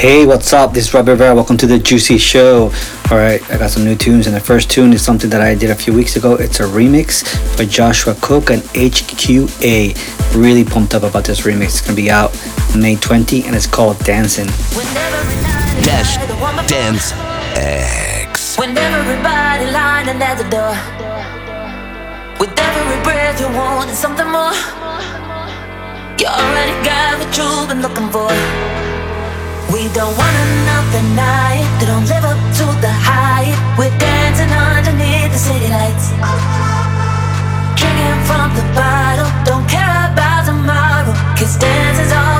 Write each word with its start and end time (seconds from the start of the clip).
Hey, 0.00 0.24
what's 0.24 0.54
up? 0.54 0.72
This 0.72 0.88
is 0.88 0.94
Robbie 0.94 1.10
Rivera. 1.10 1.34
Welcome 1.34 1.58
to 1.58 1.66
the 1.66 1.78
Juicy 1.78 2.16
Show. 2.16 2.72
All 3.10 3.18
right, 3.18 3.42
I 3.50 3.58
got 3.58 3.68
some 3.68 3.84
new 3.84 3.94
tunes, 3.94 4.26
and 4.26 4.34
the 4.34 4.40
first 4.40 4.70
tune 4.70 4.94
is 4.94 5.04
something 5.04 5.28
that 5.28 5.42
I 5.42 5.54
did 5.54 5.68
a 5.68 5.74
few 5.74 5.92
weeks 5.92 6.16
ago. 6.16 6.36
It's 6.36 6.58
a 6.58 6.62
remix 6.62 7.22
by 7.58 7.66
Joshua 7.66 8.16
Cook 8.22 8.48
and 8.48 8.62
HQA. 8.72 9.94
Really 10.34 10.64
pumped 10.64 10.94
up 10.94 11.02
about 11.02 11.24
this 11.24 11.42
remix. 11.42 11.64
It's 11.64 11.80
gonna 11.82 11.96
be 11.96 12.10
out 12.10 12.32
May 12.74 12.96
20, 12.96 13.44
and 13.44 13.54
it's 13.54 13.66
called 13.66 13.98
Dancing. 13.98 14.46
Dash 15.84 16.16
Dance 16.66 17.12
X. 17.58 18.56
When 18.56 18.78
everybody 18.78 19.70
lining 19.70 20.22
at 20.22 20.38
the 20.38 20.48
door. 20.48 20.76
With 22.40 22.58
every 22.58 23.02
breath 23.02 23.38
you 23.38 23.48
want 23.54 23.90
something 23.90 24.30
more. 24.32 24.56
You 26.16 26.26
already 26.26 26.84
got 26.88 27.18
what 27.18 27.36
you've 27.36 27.68
been 27.68 27.82
looking 27.82 28.08
for. 28.08 28.79
We 29.72 29.86
don't 29.94 30.16
want 30.18 30.36
another 30.50 31.02
night. 31.14 31.62
They 31.78 31.86
don't 31.86 32.06
live 32.10 32.24
up 32.24 32.40
to 32.58 32.66
the 32.82 32.90
hype. 32.90 33.54
We're 33.78 33.96
dancing 33.98 34.50
underneath 34.50 35.30
the 35.30 35.38
city 35.38 35.68
lights. 35.68 36.10
Drinking 37.78 38.20
from 38.26 38.50
the 38.58 38.66
bottle. 38.74 39.30
Don't 39.44 39.68
care 39.70 40.10
about 40.10 40.30
all 42.12 42.39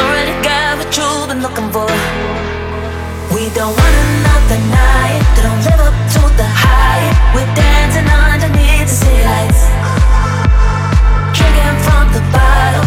already 0.00 0.34
got 0.42 0.78
what 0.78 0.90
you've 0.96 1.28
been 1.28 1.42
looking 1.42 1.68
for. 1.70 1.88
We 3.34 3.48
don't 3.52 3.74
want 3.76 3.94
another 4.08 4.60
night 4.72 5.22
that 5.36 5.42
don't 5.46 5.62
live 5.68 5.82
up 5.88 5.96
to 6.16 6.22
the 6.40 6.48
hype. 6.48 7.16
We're 7.36 7.52
dancing 7.54 8.08
underneath 8.08 8.88
the 8.88 8.96
city 9.00 9.22
lights. 9.22 9.62
Drinking 11.36 11.76
from 11.86 12.04
the 12.16 12.22
bottle, 12.32 12.86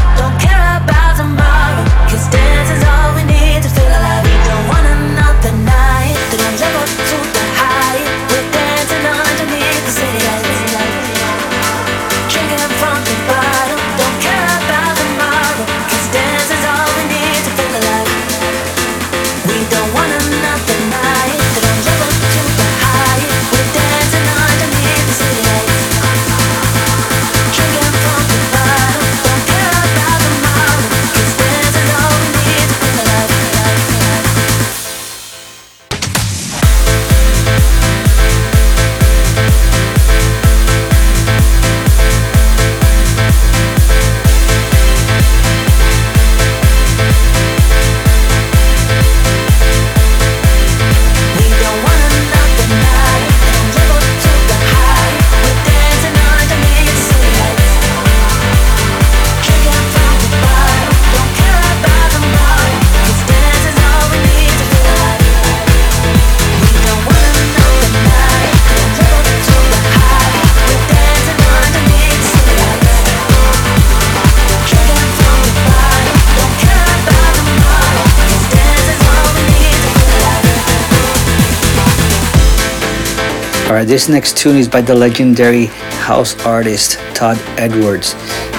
All 83.74 83.80
right, 83.80 83.88
this 83.88 84.08
next 84.08 84.38
tune 84.38 84.58
is 84.58 84.68
by 84.68 84.82
the 84.82 84.94
legendary 84.94 85.66
house 86.06 86.40
artist 86.46 87.00
Todd 87.16 87.40
Edwards. 87.58 88.14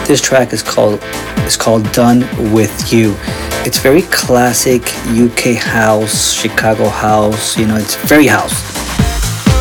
This 0.09 0.21
track 0.21 0.53
is 0.53 0.61
called 0.61 1.01
is 1.47 1.57
called 1.57 1.85
"Done 1.93 2.27
with 2.53 2.93
You." 2.93 3.15
It's 3.65 3.79
very 3.79 4.03
classic 4.03 4.83
UK 5.07 5.55
house, 5.55 6.33
Chicago 6.33 6.89
house. 6.89 7.57
You 7.57 7.67
know, 7.67 7.77
it's 7.77 7.95
very 7.95 8.27
house, 8.27 8.61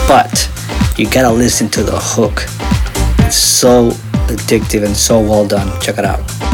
but 0.07 0.49
you 0.97 1.07
gotta 1.07 1.31
listen 1.31 1.69
to 1.69 1.83
the 1.83 1.99
hook. 1.99 2.45
It's 3.27 3.35
so 3.35 3.91
addictive 4.33 4.83
and 4.83 4.97
so 4.97 5.19
well 5.19 5.45
done. 5.45 5.69
Check 5.81 5.99
it 5.99 6.05
out. 6.05 6.52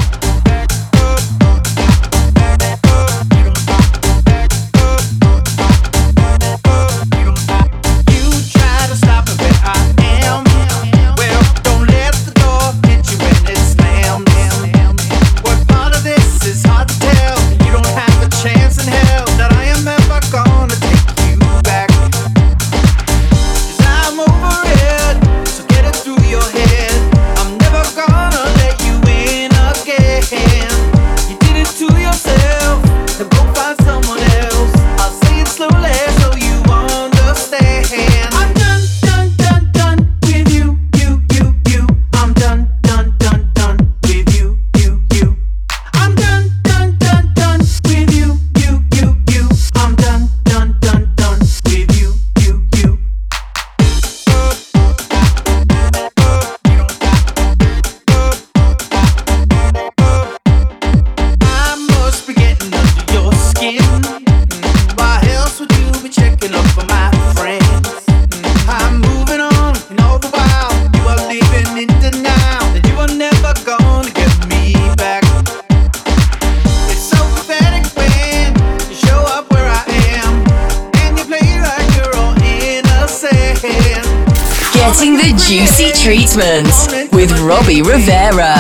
Getting 83.61 85.17
the 85.17 85.35
juicy 85.37 85.91
treatment 85.91 87.11
with 87.11 87.29
Robbie 87.41 87.81
Rivera. 87.81 88.55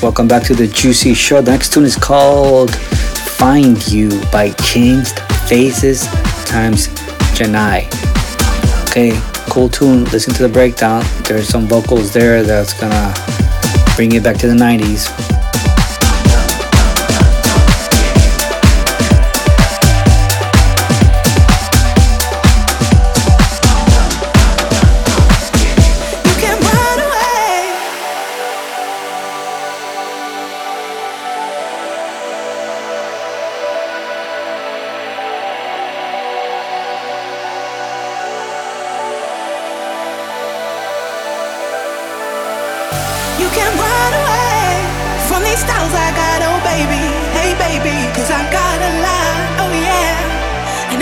Welcome 0.00 0.28
back 0.28 0.44
to 0.44 0.54
the 0.54 0.68
Juicy 0.68 1.12
Show. 1.12 1.42
The 1.42 1.50
next 1.50 1.72
tune 1.72 1.82
is 1.82 1.96
called 1.96 2.72
Find 2.72 3.76
You 3.88 4.08
by 4.30 4.50
Changed 4.50 5.18
Faces 5.48 6.06
times 6.44 6.86
Janai. 7.34 7.88
Okay, 8.88 9.20
cool 9.50 9.68
tune. 9.68 10.04
Listen 10.04 10.32
to 10.34 10.44
the 10.44 10.48
breakdown. 10.48 11.04
There's 11.24 11.48
some 11.48 11.66
vocals 11.66 12.12
there 12.12 12.44
that's 12.44 12.78
gonna 12.80 13.12
bring 13.96 14.12
it 14.12 14.22
back 14.22 14.36
to 14.36 14.46
the 14.46 14.54
90s. 14.54 15.27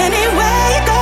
Anywhere 0.07 0.69
you 0.71 0.87
go 0.87 0.96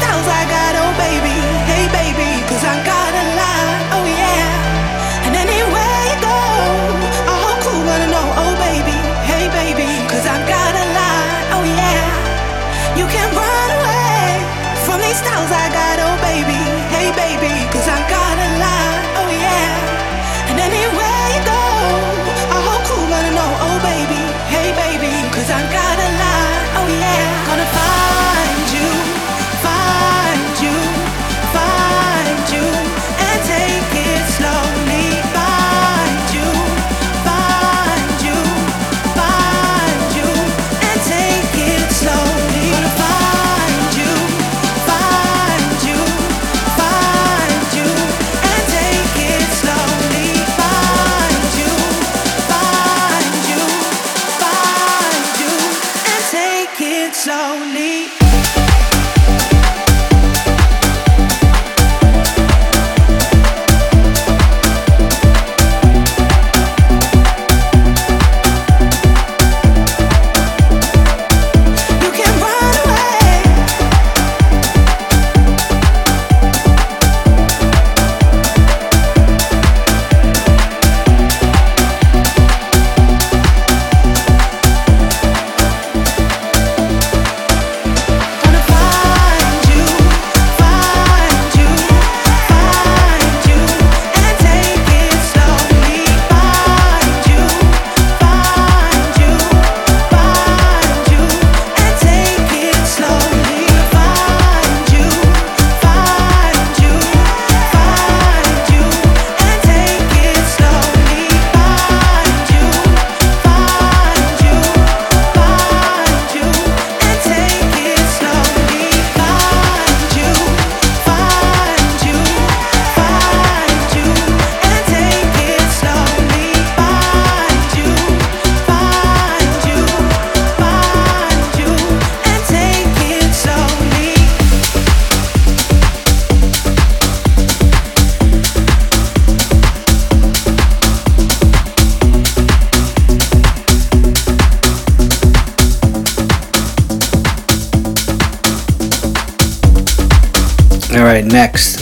right, 0.00 0.93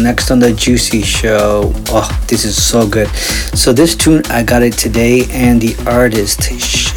next, 0.02 0.30
on 0.30 0.38
the 0.38 0.52
Juicy 0.52 1.02
Show. 1.02 1.72
Oh, 1.88 2.24
this 2.26 2.44
is 2.44 2.60
so 2.62 2.88
good. 2.88 3.08
So 3.54 3.72
this 3.72 3.94
tune, 3.94 4.22
I 4.26 4.42
got 4.42 4.62
it 4.62 4.72
today, 4.72 5.26
and 5.30 5.60
the 5.60 5.76
artist, 5.88 6.44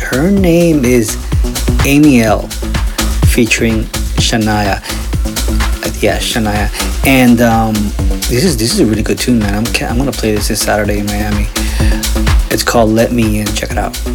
her 0.01 0.31
name 0.31 0.83
is 0.83 1.15
Amiel, 1.85 2.47
featuring 3.27 3.83
Shania. 4.17 4.81
Uh, 5.83 5.91
yeah, 5.99 6.17
Shania. 6.17 6.69
And 7.05 7.41
um, 7.41 7.73
this 8.29 8.43
is 8.43 8.57
this 8.57 8.73
is 8.73 8.79
a 8.79 8.85
really 8.85 9.03
good 9.03 9.19
tune, 9.19 9.39
man. 9.39 9.53
I'm 9.53 9.65
I'm 9.87 9.97
gonna 9.97 10.11
play 10.11 10.33
this 10.33 10.47
this 10.47 10.61
Saturday 10.61 10.99
in 10.99 11.05
Miami. 11.05 11.47
It's 12.51 12.63
called 12.63 12.89
"Let 12.89 13.11
Me 13.11 13.39
In." 13.39 13.47
Check 13.47 13.71
it 13.71 13.77
out. 13.77 14.14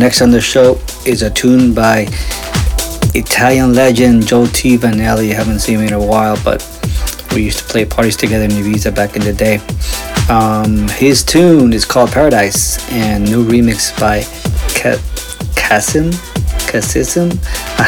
Next 0.00 0.22
on 0.22 0.30
the 0.30 0.40
show 0.40 0.80
is 1.04 1.20
a 1.20 1.30
tune 1.30 1.74
by 1.74 2.06
Italian 3.14 3.74
legend 3.74 4.26
Joe 4.26 4.46
T. 4.46 4.78
Vannelli. 4.78 5.32
Haven't 5.32 5.58
seen 5.58 5.78
him 5.78 5.88
in 5.88 5.92
a 5.92 6.00
while, 6.00 6.38
but 6.42 6.66
we 7.34 7.44
used 7.44 7.58
to 7.58 7.64
play 7.64 7.84
parties 7.84 8.16
together 8.16 8.44
in 8.44 8.50
Ibiza 8.50 8.94
back 8.94 9.14
in 9.14 9.22
the 9.22 9.32
day. 9.34 9.60
Um, 10.30 10.88
his 10.88 11.22
tune 11.22 11.74
is 11.74 11.84
called 11.84 12.12
Paradise 12.12 12.90
and 12.92 13.24
new 13.24 13.44
remix 13.44 13.92
by 14.00 14.22
Ka- 14.74 15.02
Kasim. 15.54 16.12
Kasim? 16.66 17.30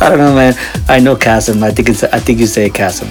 I 0.00 0.08
don't 0.10 0.18
know, 0.18 0.34
man. 0.34 0.54
I 0.88 0.98
know 0.98 1.14
Kasim. 1.14 1.62
I 1.62 1.70
think 1.70 1.88
it's. 1.88 2.02
I 2.02 2.18
think 2.18 2.40
you 2.40 2.46
say 2.46 2.68
Kasim. 2.68 3.08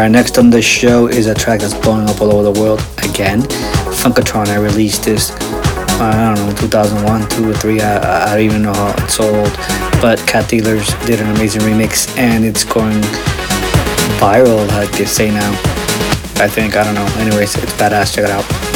Alright, 0.00 0.12
next 0.12 0.38
on 0.38 0.48
the 0.48 0.62
show 0.62 1.08
is 1.08 1.26
a 1.26 1.34
track 1.34 1.60
that's 1.60 1.74
blowing 1.74 2.08
up 2.08 2.22
all 2.22 2.32
over 2.32 2.50
the 2.50 2.58
world 2.58 2.80
again. 3.04 3.42
Funkatron, 4.00 4.46
I 4.46 4.56
released 4.56 5.04
this, 5.04 5.30
I 6.00 6.34
don't 6.34 6.46
know, 6.46 6.56
2001, 6.58 7.28
2 7.28 7.50
or 7.50 7.52
3, 7.52 7.80
I, 7.82 8.32
I 8.32 8.34
don't 8.34 8.44
even 8.46 8.62
know 8.62 8.72
how 8.72 8.94
it's 8.96 9.16
sold. 9.16 9.52
But 10.00 10.18
Cat 10.26 10.48
Dealers 10.48 10.88
did 11.04 11.20
an 11.20 11.28
amazing 11.36 11.60
remix 11.60 12.16
and 12.16 12.46
it's 12.46 12.64
going 12.64 13.02
viral, 14.16 14.66
like 14.68 14.90
they 14.92 15.04
say 15.04 15.30
now. 15.30 15.50
I 16.36 16.48
think, 16.48 16.76
I 16.76 16.84
don't 16.84 16.94
know. 16.94 17.04
Anyways, 17.20 17.54
it's 17.56 17.74
badass, 17.74 18.14
check 18.14 18.24
it 18.24 18.30
out. 18.30 18.69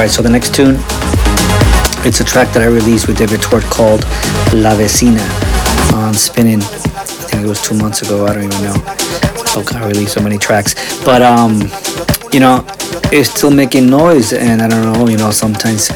Alright, 0.00 0.12
so 0.12 0.22
the 0.22 0.30
next 0.30 0.54
tune, 0.54 0.76
it's 2.08 2.20
a 2.20 2.24
track 2.24 2.48
that 2.54 2.62
I 2.62 2.68
released 2.72 3.06
with 3.06 3.18
David 3.18 3.42
Tort 3.42 3.62
called 3.64 4.00
La 4.56 4.72
Vecina 4.72 5.20
on 5.92 6.14
Spinnin'. 6.14 6.62
I 6.62 7.04
think 7.28 7.44
it 7.44 7.46
was 7.46 7.60
two 7.60 7.76
months 7.76 8.00
ago, 8.00 8.24
I 8.24 8.32
don't 8.32 8.44
even 8.44 8.62
know. 8.62 8.80
Oh 9.52 9.62
God, 9.62 9.76
I 9.76 9.88
released 9.88 10.14
so 10.14 10.22
many 10.22 10.38
tracks. 10.38 10.72
But, 11.04 11.20
um, 11.20 11.68
you 12.32 12.40
know, 12.40 12.64
it's 13.12 13.28
still 13.28 13.50
making 13.50 13.90
noise, 13.90 14.32
and 14.32 14.62
I 14.62 14.68
don't 14.68 14.90
know, 14.90 15.06
you 15.06 15.18
know, 15.18 15.30
sometimes 15.32 15.90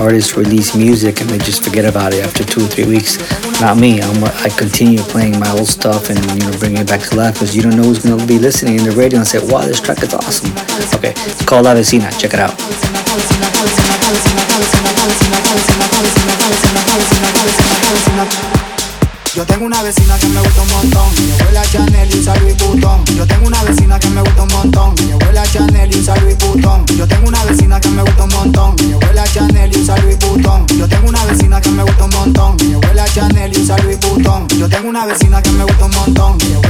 artists 0.00 0.38
release 0.38 0.74
music 0.74 1.20
and 1.20 1.28
they 1.28 1.36
just 1.36 1.62
forget 1.62 1.84
about 1.84 2.14
it 2.14 2.24
after 2.24 2.42
two 2.42 2.64
or 2.64 2.66
three 2.66 2.86
weeks. 2.86 3.20
Not 3.60 3.76
me. 3.76 4.00
I'm, 4.00 4.24
I 4.24 4.48
continue 4.48 5.00
playing 5.00 5.38
my 5.38 5.50
old 5.50 5.68
stuff 5.68 6.08
and 6.08 6.18
you 6.32 6.48
know 6.48 6.58
bringing 6.58 6.80
it 6.80 6.88
back 6.88 7.02
to 7.10 7.14
life 7.14 7.34
because 7.34 7.54
you 7.54 7.60
don't 7.60 7.76
know 7.76 7.82
who's 7.82 8.02
gonna 8.02 8.24
be 8.24 8.38
listening 8.38 8.78
in 8.78 8.84
the 8.84 8.92
radio 8.92 9.18
and 9.18 9.28
say, 9.28 9.38
"Wow, 9.38 9.66
this 9.66 9.80
track 9.80 10.02
is 10.02 10.14
awesome." 10.14 10.50
Okay, 10.96 11.12
it's 11.12 11.44
called 11.44 11.66
La 11.66 11.74
Vecina. 11.74 12.08
Check 12.18 12.32
it 12.32 12.40
out. 12.40 12.56
Yo 19.34 19.46
tengo 19.46 19.64
una 19.64 19.82
vecina 19.82 20.18
que 20.18 20.26
me 20.26 20.40
gusta 20.40 20.62
un 20.62 20.68
montón. 20.68 21.08
Mi 21.14 21.32
abuela 21.32 21.62
Chanel 21.62 22.14
y 22.14 22.18
usa 22.18 22.36
Louis 22.36 22.56
Vuitton. 22.58 23.04
Yo 23.16 23.26
tengo 23.26 23.46
una 23.46 23.62
vecina 23.64 23.98
que 23.98 24.10
me 24.10 24.20
gusta 24.20 24.42
un 24.42 24.48
montón. 24.48 24.94
Mi 24.96 25.12
abuela 25.12 25.42
Chanel 25.44 25.94
y 25.94 25.98
usa 25.98 26.14
Louis 26.16 26.36
Vuitton. 26.38 26.86
Yo 26.86 27.08
tengo 27.08 27.28
una 27.28 27.44
vecina 27.44 27.80
que 27.80 27.88
me 27.88 28.02
gusta 28.02 28.24
un 28.24 28.30
montón. 28.30 28.76
Mi 28.76 28.92
abuela 28.92 29.24
Chanel 29.24 29.76
y 29.76 29.80
usa 29.80 29.96
Louis. 29.98 30.18
Yo 30.78 30.88
tengo 30.88 31.08
una 31.08 31.24
vecina 31.24 31.60
que 31.60 31.70
me 31.70 31.82
gusta 31.82 32.04
un 32.04 32.10
montón. 32.10 32.56
Mi 32.60 32.74
abuela 32.74 33.04
Chanel 33.06 33.56
y 33.56 33.60
usa 33.60 33.78
Louis 33.78 33.98
Vuitton. 34.00 34.48
Yo 34.48 34.68
tengo 34.68 34.88
una 34.88 35.06
vecina 35.06 35.42
que 35.42 35.50
me 35.52 35.64
gusta 35.64 35.84
un 35.84 35.90
montón. 35.92 36.38
Mi 36.38 36.54
abuela 36.54 36.69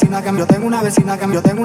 vecina 0.00 0.22
que 0.22 0.38
yo 0.38 0.46
tengo 0.46 0.66
una 0.66 0.82
vecina 0.82 1.18
que 1.18 1.26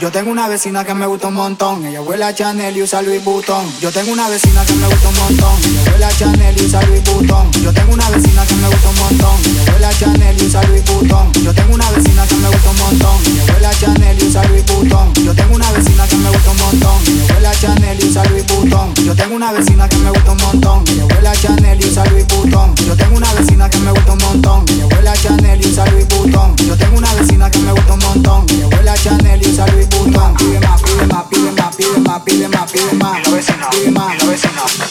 yo 0.00 0.10
tengo 0.10 0.30
una 0.30 0.48
vecina 0.48 0.82
que 0.82 0.94
me 0.94 1.04
gusta 1.04 1.28
un 1.28 1.34
montón, 1.34 1.84
ella 1.84 2.00
huele 2.00 2.34
Chanel 2.34 2.74
y 2.74 2.82
usa 2.82 3.02
Louis 3.02 3.22
Vuitton. 3.22 3.70
Yo 3.80 3.92
tengo 3.92 4.12
una 4.12 4.30
vecina 4.30 4.64
que 4.64 4.72
me 4.72 4.86
gusta 4.86 5.08
un 5.08 5.14
montón, 5.14 5.52
ella 5.62 5.92
huele 5.92 6.06
Chanel 6.18 6.58
y 6.58 6.64
usa 6.64 6.82
Louis 6.86 7.04
Vuitton. 7.04 7.52
Yo 7.62 7.72
tengo 7.72 7.92
una 7.92 8.08
vecina 8.08 8.46
que 8.46 8.54
me 8.54 8.68
gusta 8.68 8.88
un 8.88 8.96
montón, 8.96 9.36
ella 9.44 9.72
huele 9.72 9.88
Chanel 9.98 10.42
y 10.42 10.46
usa 10.46 10.62
Louis 10.64 10.84
Vuitton. 10.86 11.32
Yo 11.44 11.52
tengo 11.52 11.74
una 11.74 11.90
vecina 11.90 12.26
que 12.26 12.34
me 12.36 12.48
gusta 12.48 12.70
un 12.70 12.76
montón, 12.78 13.16
ella 13.26 13.44
huele 13.52 13.68
Chanel 13.78 14.22
y 14.22 14.26
usa 14.26 14.44
Louis 14.44 14.66
Vuitton. 14.66 15.12
Yo 15.22 15.34
tengo 15.34 15.54
una 15.54 15.70
vecina 15.72 16.08
que 16.08 16.16
me 16.16 16.30
gusta 16.30 16.50
un 16.50 16.56
montón, 16.56 17.02
ella 17.06 17.24
huele 17.34 17.50
Chanel 17.60 18.00
y 18.00 18.08
usa 18.08 18.24
Louis 18.24 18.46
Vuitton. 18.46 18.94
Yo 19.04 19.14
tengo 19.14 19.36
una 19.36 19.52
vecina 19.52 19.88
que 19.88 19.96
me 19.98 20.10
gusta 20.10 20.32
un 20.32 20.38
montón, 20.38 20.84
ella 20.88 21.04
huele 21.04 21.30
Chanel 21.42 21.80
y 21.80 21.84
usa 21.84 22.04
Louis 22.06 22.26
Vuitton. 22.26 22.74
Yo 22.76 22.96
tengo 22.96 23.16
una 23.16 23.34
vecina 23.34 23.68
que 23.68 23.78
me 23.78 23.90
gusta 23.92 24.12
un 24.12 24.18
montón, 24.18 24.64
ella 24.70 24.86
huele 24.86 25.12
Chanel 25.22 25.60
y 25.60 25.68
usa 25.68 25.84
Louis 25.90 26.08
Vuitton. 26.08 26.56
Yo 26.56 26.76
tengo 26.76 26.96
una 26.96 27.14
vecina 27.14 27.50
que 27.50 27.58
me 27.58 27.72
gusta 27.72 27.92
un 27.92 28.00
montón, 28.00 28.46
ella 28.48 28.66
huele 28.66 28.92
Chanel 29.02 29.42
y 29.42 29.50
usa 29.50 29.66
Louis 29.66 29.89
Vuitton. 29.90 30.34
Pide 30.36 30.60
más, 30.60 30.82
pide 30.82 31.06
más, 31.06 31.24
pide 31.26 31.52
más, 31.52 31.74
pide 31.76 32.00
más, 32.00 32.22
pide 32.22 32.48
más, 32.48 32.70
pide 32.70 32.94
más, 32.94 33.20
pide 33.22 33.90
más, 33.90 34.16
pide 34.16 34.50
más. 34.52 34.90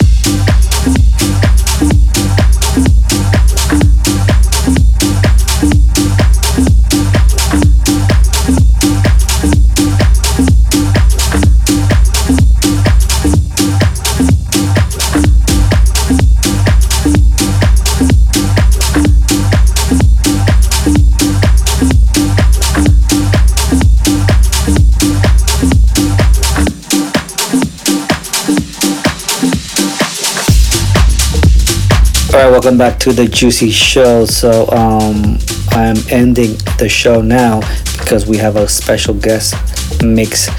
Welcome 32.70 32.78
back 32.78 33.00
to 33.00 33.12
the 33.12 33.28
Juicy 33.28 33.72
Show. 33.72 34.26
So, 34.26 34.70
um, 34.70 35.40
I'm 35.72 35.98
ending 36.12 36.56
the 36.78 36.88
show 36.88 37.20
now 37.20 37.62
because 37.98 38.28
we 38.28 38.38
have 38.38 38.58
a 38.58 38.68
special 38.68 39.16
guest 39.16 39.56
mix 40.04 40.50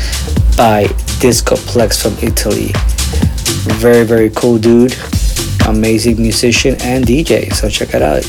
by 0.56 0.86
Discoplex 1.20 2.02
from 2.02 2.18
Italy. 2.20 2.72
Very, 3.78 4.04
very 4.04 4.30
cool 4.30 4.58
dude, 4.58 4.96
amazing 5.68 6.20
musician 6.20 6.74
and 6.82 7.04
DJ. 7.04 7.52
So, 7.52 7.68
check 7.68 7.94
it 7.94 8.02
out. 8.02 8.28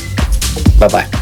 Bye 0.78 0.86
bye. 0.86 1.21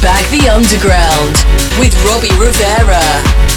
Back 0.00 0.22
the 0.30 0.48
underground 0.48 1.34
with 1.80 1.94
Robbie 2.04 2.34
Rivera. 2.38 3.47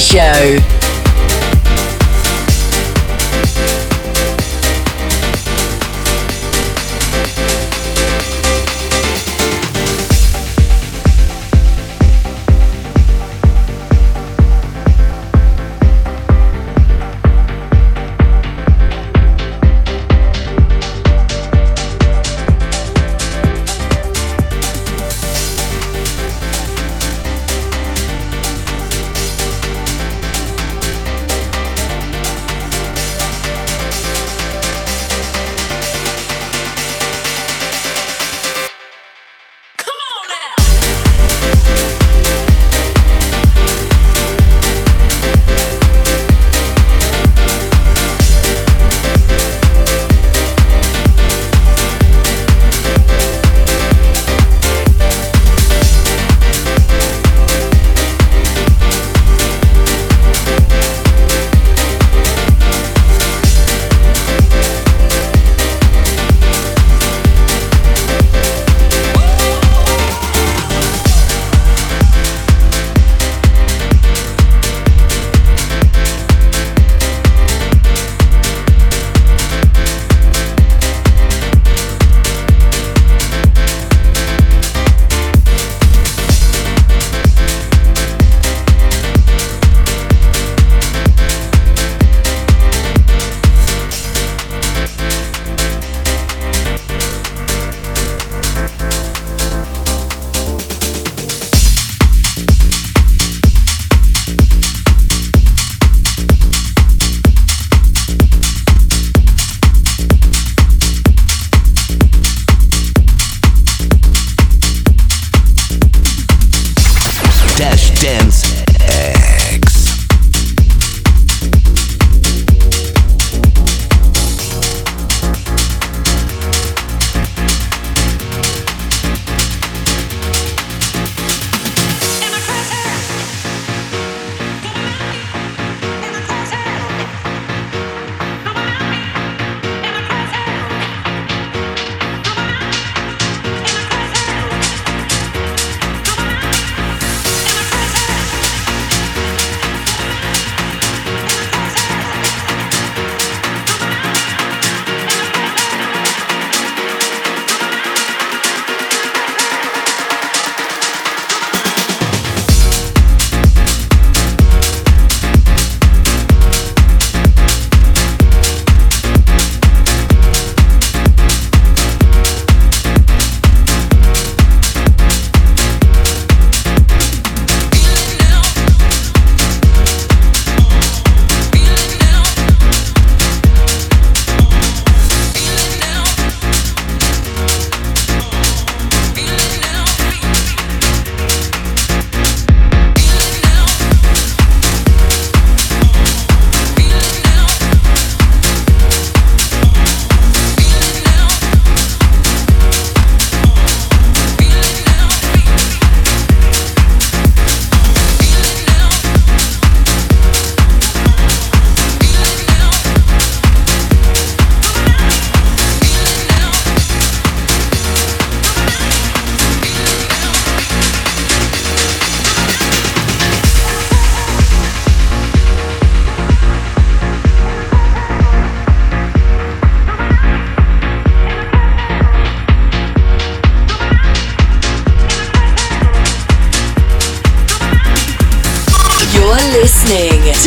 Show. 0.00 0.89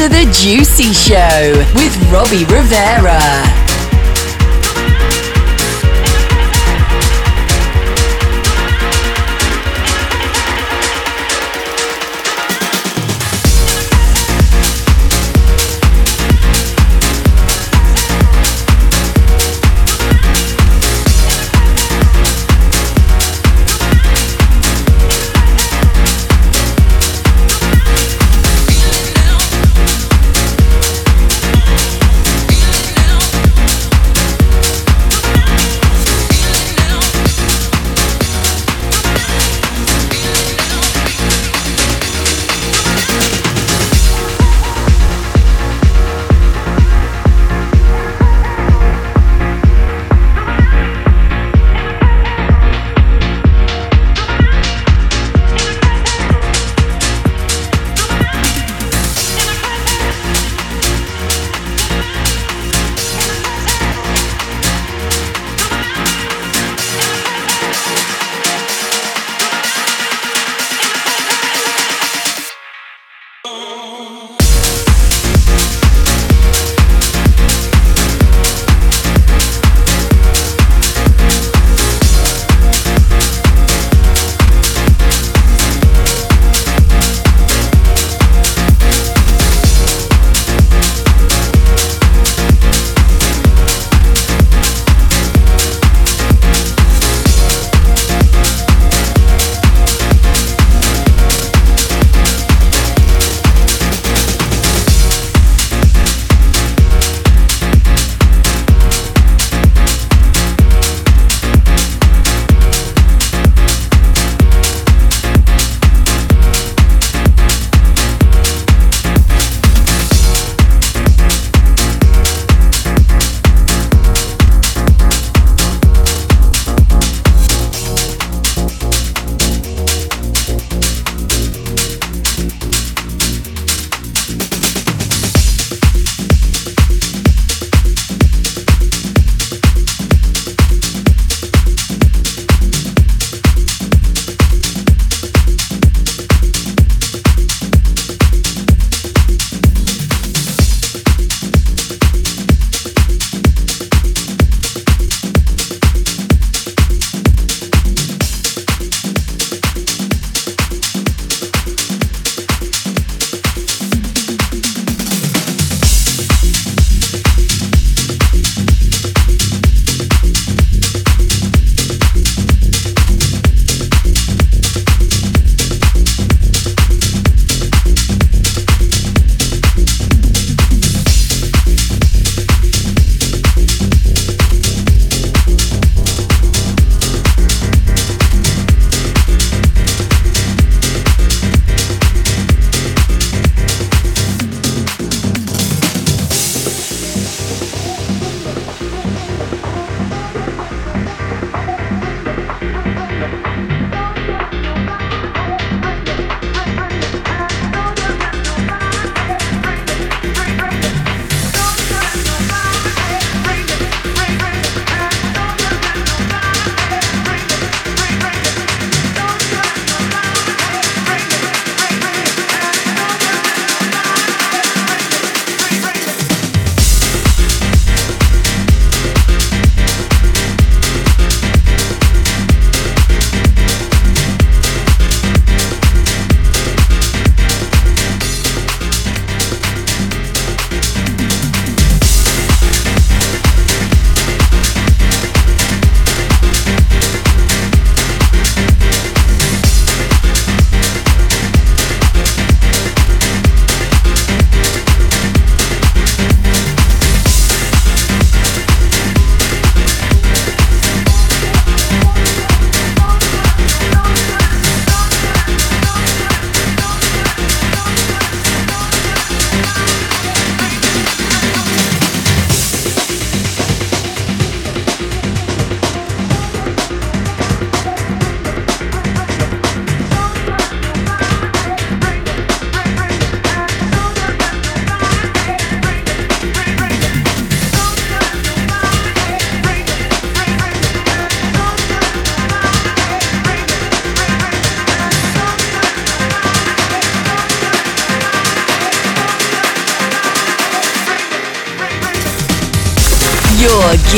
To 0.03 0.09
The 0.09 0.25
Juicy 0.33 0.91
Show 0.91 1.53
with 1.75 1.95
Robbie 2.11 2.43
Rivera. 2.45 3.62